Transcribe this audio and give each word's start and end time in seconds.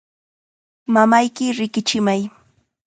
Mamayki 0.93 1.45
riqichimay. 1.57 2.21